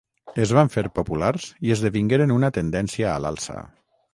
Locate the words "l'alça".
3.27-3.63